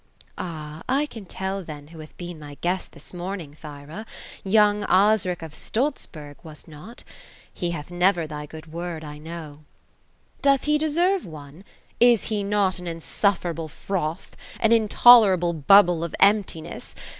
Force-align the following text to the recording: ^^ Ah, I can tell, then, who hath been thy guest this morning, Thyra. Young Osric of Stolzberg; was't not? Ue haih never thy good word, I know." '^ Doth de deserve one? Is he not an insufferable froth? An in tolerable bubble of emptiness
^^ 0.01 0.03
Ah, 0.35 0.81
I 0.89 1.05
can 1.05 1.25
tell, 1.25 1.63
then, 1.63 1.89
who 1.89 1.99
hath 1.99 2.17
been 2.17 2.39
thy 2.39 2.55
guest 2.59 2.93
this 2.93 3.13
morning, 3.13 3.53
Thyra. 3.53 4.07
Young 4.43 4.83
Osric 4.85 5.43
of 5.43 5.53
Stolzberg; 5.53 6.37
was't 6.41 6.67
not? 6.67 7.03
Ue 7.57 7.71
haih 7.71 7.91
never 7.91 8.25
thy 8.25 8.47
good 8.47 8.73
word, 8.73 9.03
I 9.03 9.19
know." 9.19 9.59
'^ 10.39 10.41
Doth 10.41 10.63
de 10.63 10.79
deserve 10.79 11.23
one? 11.27 11.63
Is 11.99 12.23
he 12.33 12.41
not 12.41 12.79
an 12.79 12.87
insufferable 12.87 13.67
froth? 13.67 14.35
An 14.59 14.71
in 14.71 14.87
tolerable 14.87 15.53
bubble 15.53 16.03
of 16.03 16.15
emptiness 16.19 16.95